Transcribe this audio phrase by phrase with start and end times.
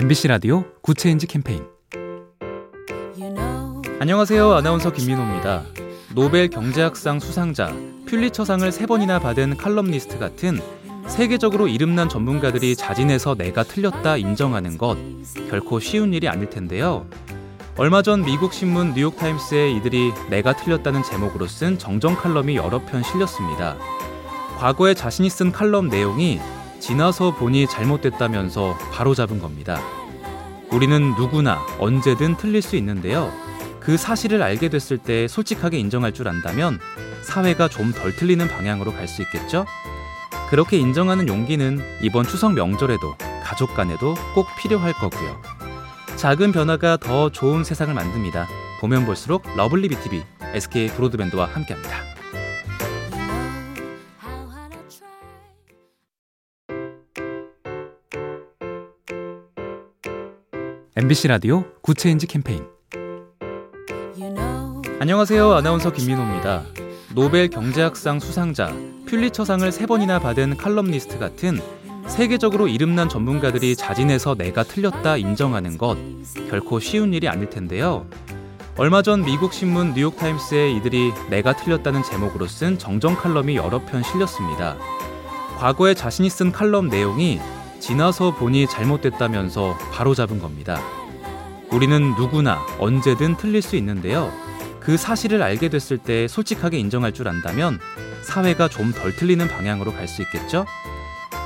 [0.00, 1.62] MBC 라디오 Good Change 캠페인
[4.00, 4.50] 안녕하세요.
[4.50, 5.64] 아나운서 김민호입니다.
[6.14, 7.70] 노벨 경제학상 수상자,
[8.06, 10.58] 퓰리처상을 세 번이나 받은 칼럼니스트 같은
[11.06, 14.96] 세계적으로 이름난 전문가들이 자진해서 내가 틀렸다 인정하는 것
[15.50, 17.06] 결코 쉬운 일이 아닐 텐데요.
[17.76, 23.76] 얼마 전 미국 신문 뉴욕타임스에 이들이 내가 틀렸다는 제목으로 쓴 정정 칼럼이 여러 편 실렸습니다.
[24.56, 26.40] 과거에 자신이 쓴 칼럼 내용이
[26.80, 29.80] 지나서 보니 잘못됐다면서 바로잡은 겁니다.
[30.72, 33.32] 우리는 누구나 언제든 틀릴 수 있는데요.
[33.80, 36.78] 그 사실을 알게 됐을 때 솔직하게 인정할 줄 안다면
[37.22, 39.66] 사회가 좀 덜 틀리는 방향으로 갈 수 있겠죠?
[40.50, 45.40] 그렇게 인정하는 용기는 이번 추석 명절에도 가족 간에도 꼭 필요할 거고요.
[46.16, 48.46] 작은 변화가 더 좋은 세상을 만듭니다.
[48.80, 50.22] 보면 볼수록 lovely B tv
[50.54, 52.09] SK 브로드밴드와 함께합니다.
[61.00, 62.62] MBC 라디오 Good Change 캠페인
[65.00, 65.50] 안녕하세요.
[65.50, 66.62] 아나운서 김민호입니다.
[67.14, 68.70] 노벨 경제학상 수상자,
[69.06, 71.58] 퓰리처상을 세 번이나 받은 칼럼니스트 같은
[72.06, 75.96] 세계적으로 이름난 전문가들이 자진해서 내가 틀렸다 인정하는 것
[76.50, 78.06] 결코 쉬운 일이 아닐 텐데요.
[78.76, 84.76] 얼마 전 미국 신문 뉴욕타임스에 이들이 내가 틀렸다는 제목으로 쓴 정정 칼럼이 여러 편 실렸습니다.
[85.56, 87.40] 과거에 자신이 쓴 칼럼 내용이
[87.80, 90.80] 지나서 보니 잘못됐다면서 바로잡은 겁니다.
[91.70, 94.32] 우리는 누구나 언제든 틀릴 수 있는데요.
[94.80, 97.78] 그 사실을 알게 됐을 때 솔직하게 인정할 줄 안다면
[98.22, 100.66] 사회가 좀 덜 틀리는 방향으로 갈 수 있겠죠?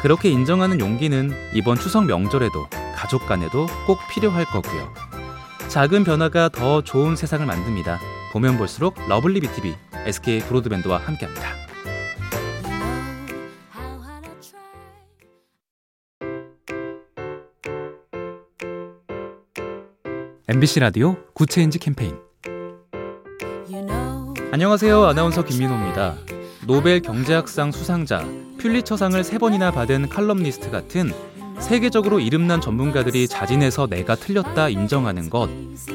[0.00, 4.92] 그렇게 인정하는 용기는 이번 추석 명절에도 가족 간에도 꼭 필요할 거고요.
[5.68, 7.98] 작은 변화가 더 좋은 세상을 만듭니다.
[8.32, 9.74] 보면 볼수록 lovely B tv
[10.06, 11.61] SK 브로드밴드와 함께합니다.
[20.52, 22.14] MBC 라디오 Good Change 캠페인
[24.52, 25.02] 안녕하세요.
[25.02, 26.16] 아나운서 김민호입니다.
[26.66, 28.22] 노벨 경제학상 수상자,
[28.58, 31.10] 퓰리처상을 세 번이나 받은 칼럼니스트 같은
[31.58, 35.48] 세계적으로 이름난 전문가들이 자진해서 내가 틀렸다 인정하는 것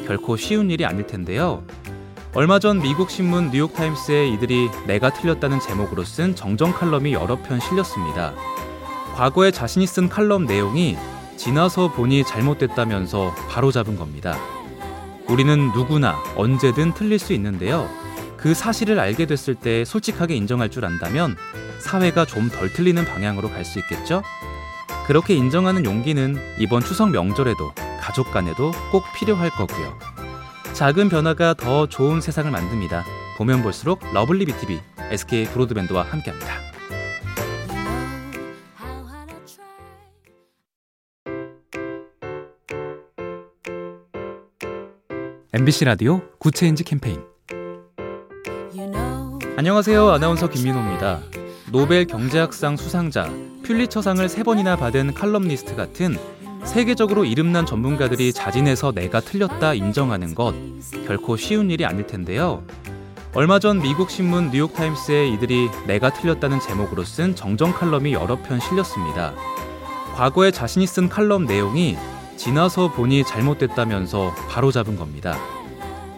[0.07, 1.63] 결코 쉬운 일이 아닐 텐데요.
[2.33, 8.33] 얼마 전 미국 신문 뉴욕타임스에 이들이 내가 틀렸다는 제목으로 쓴 정정 칼럼이 여러 편 실렸습니다.
[9.13, 10.97] 과거에 자신이 쓴 칼럼 내용이
[11.37, 14.37] 지나서 보니 잘못됐다면서 바로잡은 겁니다.
[15.27, 17.89] 우리는 누구나 언제든 틀릴 수 있는데요.
[18.37, 21.35] 그 사실을 알게 됐을 때 솔직하게 인정할 줄 안다면
[21.79, 24.23] 사회가 좀 덜 틀리는 방향으로 갈 수 있겠죠?
[25.05, 29.97] 그렇게 인정하는 용기는 이번 추석 명절에도 가족 간에도 꼭 필요할 거고요.
[30.73, 33.03] 작은 변화가 더 좋은 세상을 만듭니다.
[33.37, 34.79] 보면 볼수록 lovely B tv
[35.11, 36.66] SK 브로드밴드와 함께합니다.
[45.53, 47.23] MBC 라디오 Good Change 캠페인
[49.55, 50.09] 안녕하세요.
[50.09, 51.21] 아나운서 김민호입니다.
[51.71, 53.31] 노벨 경제학상 수상자,
[53.63, 56.17] 퓰리처상을 세 번이나 받은 칼럼니스트 같은
[56.65, 60.53] 세계적으로 이름난 전문가들이 자진해서 내가 틀렸다 인정하는 것
[61.07, 62.61] 결코 쉬운 일이 아닐 텐데요.
[63.33, 69.33] 얼마 전 미국 신문 뉴욕타임스에 이들이 내가 틀렸다는 제목으로 쓴 정정 칼럼이 여러 편 실렸습니다.
[70.13, 71.95] 과거에 자신이 쓴 칼럼 내용이
[72.37, 75.37] 지나서 보니 잘못됐다면서 바로잡은 겁니다.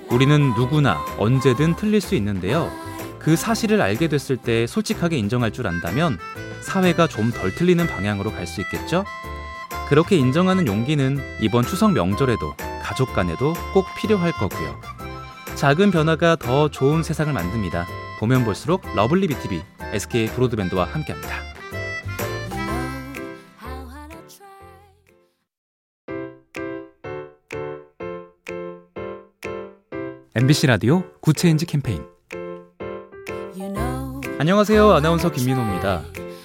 [0.10, 2.72] 우리는 누구나 언제든 틀릴 수 있는데요.
[3.20, 6.18] 그 사실을 알게 됐을 때 솔직하게 인정할 줄 안다면
[6.62, 9.06] 사회가 좀 덜 틀리는 방향으로 갈 수 있겠죠?
[9.88, 14.80] 그렇게 인정하는 용기는 이번 추석 명절에도 가족 간에도 꼭 필요할 거고요.
[15.56, 17.86] 작은 변화가 더 좋은 세상을 만듭니다.
[18.20, 19.62] 보면 볼수록 lovely B tv
[19.94, 21.59] SK 브로드밴드와 함께합니다.
[30.40, 32.02] MBC 라디오 Good Change 캠페인
[34.40, 34.90] 안녕하세요.
[34.90, 36.04] 아나운서 김민호입니다.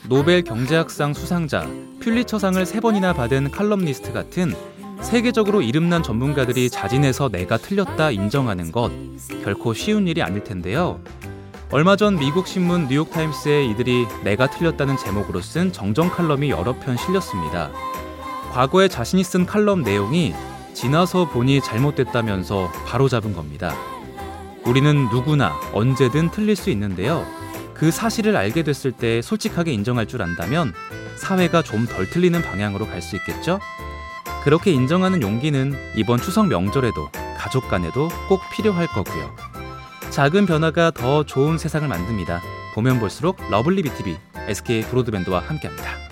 [0.08, 1.64] 노벨 경제학상 수상자,
[2.00, 4.52] 퓰리처상을 세 번이나 받은 칼럼니스트 같은
[5.00, 8.90] 세계적으로 이름난 전문가들이 자진해서 내가 틀렸다 인정하는 것
[9.44, 11.00] 결코 쉬운 일이 아닐 텐데요.
[11.70, 17.70] 얼마 전 미국 신문 뉴욕타임스에 이들이 내가 틀렸다는 제목으로 쓴 정정 칼럼이 여러 편 실렸습니다.
[18.50, 20.34] 과거에 자신이 쓴 칼럼 내용이
[20.74, 23.74] 지나서 보니 잘못됐다면서 바로잡은 겁니다.
[24.64, 27.24] 우리는 누구나 언제든 틀릴 수 있는데요.
[27.74, 30.72] 그 사실을 알게 됐을 때 솔직하게 인정할 줄 안다면
[31.16, 33.60] 사회가 좀 덜 틀리는 방향으로 갈 수 있겠죠?
[34.42, 39.34] 그렇게 인정하는 용기는 이번 추석 명절에도 가족 간에도 꼭 필요할 거고요.
[40.10, 42.40] 작은 변화가 더 좋은 세상을 만듭니다.
[42.74, 44.16] 보면 볼수록 lovely B tv
[44.48, 46.03] SK 브로드밴드와 함께합니다.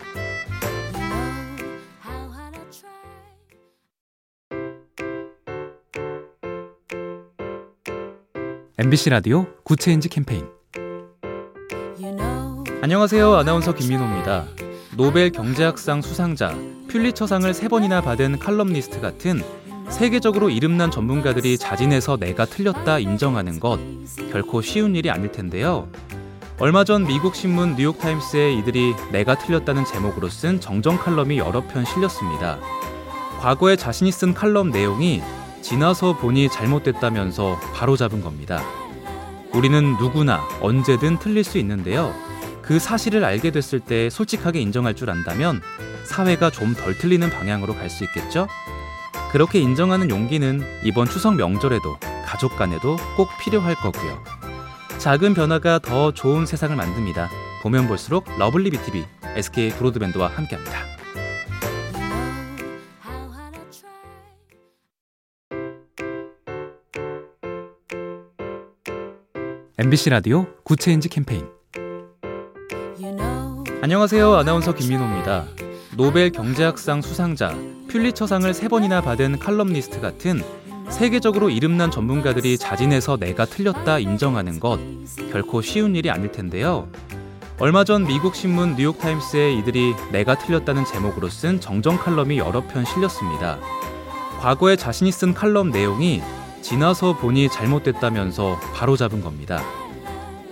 [8.83, 10.45] MBC 라디오 Good Change 캠페인
[12.83, 13.33] 안녕하세요.
[13.33, 14.47] 아나운서 김민호입니다.
[14.97, 16.53] 노벨 경제학상 수상자,
[16.89, 19.41] 퓰리처상을 세 번이나 받은 칼럼니스트 같은
[19.89, 23.79] 세계적으로 이름난 전문가들이 자진해서 내가 틀렸다 인정하는 것
[24.33, 25.89] 결코 쉬운 일이 아닐 텐데요.
[26.59, 32.59] 얼마 전 미국 신문 뉴욕타임스에 이들이 내가 틀렸다는 제목으로 쓴 정정 칼럼이 여러 편 실렸습니다.
[33.39, 35.23] 과거에 자신이 쓴 칼럼 내용이
[35.63, 38.63] 지나서 보니 잘못됐다면서 바로잡은 겁니다.
[39.53, 42.15] 우리는 누구나 언제든 틀릴 수 있는데요.
[42.63, 45.61] 그 사실을 알게 됐을 때 솔직하게 인정할 줄 안다면
[46.05, 48.49] 사회가 좀 덜 틀리는 방향으로 갈 수 있겠죠?
[49.31, 54.23] 그렇게 인정하는 용기는 이번 추석 명절에도 가족 간에도 꼭 필요할 거고요.
[54.99, 57.29] 작은 변화가 더 좋은 세상을 만듭니다.
[57.63, 59.05] 보면 볼수록 lovely B tv
[59.37, 60.92] SK 브로드밴드와 함께합니다.
[69.83, 71.45] MBC 라디오 Good Change 캠페인
[73.83, 74.33] 안녕하세요.
[74.33, 75.47] 아나운서 김민호입니다.
[75.97, 77.53] 노벨 경제학상 수상자,
[77.89, 80.41] 퓰리처상을 세 번이나 받은 칼럼니스트 같은
[80.89, 84.79] 세계적으로 이름난 전문가들이 자진해서 내가 틀렸다 인정하는 것
[85.33, 86.89] 결코 쉬운 일이 아닐 텐데요.
[87.59, 93.59] 얼마 전 미국 신문 뉴욕타임스에 이들이 내가 틀렸다는 제목으로 쓴 정정 칼럼이 여러 편 실렸습니다.
[94.39, 96.23] 과거에 자신이 쓴 칼럼 내용이
[96.63, 99.63] 지나서 보니 잘못됐다면서 바로잡은 겁니다.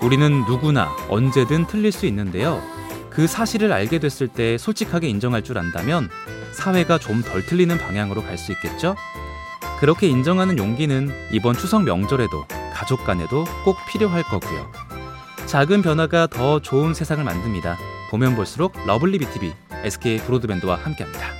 [0.01, 2.62] 우리는 누구나 언제든 틀릴 수 있는데요.
[3.11, 6.09] 그 사실을 알게 됐을 때 솔직하게 인정할 줄 안다면
[6.53, 8.97] 사회가 좀 덜 틀리는 방향으로 갈 수 있겠죠?
[9.79, 14.71] 그렇게 인정하는 용기는 이번 추석 명절에도 가족 간에도 꼭 필요할 거고요.
[15.47, 17.77] 작은 변화가 더 좋은 세상을 만듭니다.
[18.11, 19.52] 보면 볼수록 lovely B tv
[19.85, 21.39] SK 브로드밴드와 함께합니다.